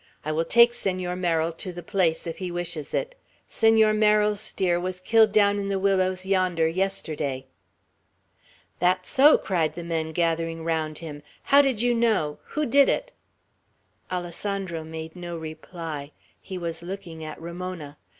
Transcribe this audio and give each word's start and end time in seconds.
I 0.25 0.31
will 0.31 0.45
take 0.45 0.73
Senor 0.73 1.15
Merrill 1.15 1.51
to 1.51 1.71
the 1.71 1.83
place, 1.83 2.25
if 2.25 2.39
he 2.39 2.49
wishes 2.49 2.91
it. 2.91 3.13
Senor 3.47 3.93
Merrill's 3.93 4.39
steer 4.41 4.79
was 4.79 4.99
killed 4.99 5.31
down 5.31 5.59
in 5.59 5.69
the 5.69 5.77
willows 5.77 6.25
yonder, 6.25 6.67
yesterday." 6.67 7.45
"That's 8.79 9.07
so!" 9.07 9.37
cried 9.37 9.75
the 9.75 9.83
men, 9.83 10.11
gathering 10.11 10.61
around 10.61 10.97
him. 11.05 11.21
"How 11.43 11.61
did 11.61 11.83
you 11.83 11.93
know? 11.93 12.39
Who 12.45 12.65
did 12.65 12.89
it?" 12.89 13.11
Alessandro 14.11 14.83
made 14.83 15.15
no 15.15 15.37
reply. 15.37 16.13
He 16.41 16.57
was 16.57 16.81
looking 16.81 17.23
at 17.23 17.39
Ramona. 17.39 17.99